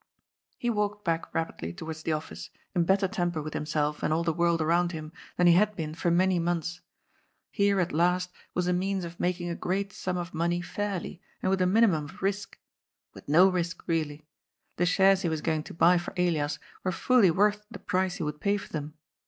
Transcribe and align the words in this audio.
He 0.57 0.71
walked 0.71 1.05
back 1.05 1.31
rapidly 1.31 1.73
towards 1.73 2.01
the 2.01 2.11
Office, 2.11 2.49
in 2.73 2.85
better 2.85 3.07
temper 3.07 3.39
with 3.39 3.53
himself 3.53 4.01
and 4.01 4.11
all 4.11 4.23
the 4.23 4.33
world 4.33 4.59
around 4.59 4.93
him 4.93 5.11
than 5.37 5.45
he 5.45 5.53
had 5.53 5.75
been 5.75 5.93
for 5.93 6.09
many 6.09 6.39
months. 6.39 6.81
Here, 7.51 7.79
at 7.79 7.91
last, 7.91 8.31
was 8.55 8.65
a 8.65 8.73
means 8.73 9.05
of 9.05 9.19
making 9.19 9.47
a 9.51 9.55
great 9.55 9.93
sum 9.93 10.17
of 10.17 10.33
money 10.33 10.59
fairly, 10.59 11.21
and 11.43 11.51
with 11.51 11.61
a 11.61 11.67
minimum 11.67 12.05
of 12.05 12.23
risk— 12.23 12.57
with 13.13 13.29
no 13.29 13.47
risk, 13.47 13.83
really. 13.87 14.25
The 14.77 14.87
shares 14.87 15.21
he 15.21 15.29
was 15.29 15.41
going 15.41 15.61
to 15.65 15.73
buy 15.75 15.99
for 15.99 16.15
Elias 16.17 16.57
were 16.83 16.91
fully 16.91 17.29
worth 17.29 17.63
the 17.69 17.77
price 17.77 18.15
he 18.15 18.23
would 18.23 18.41
pay 18.41 18.57
for 18.57 18.73
them. 18.73 18.95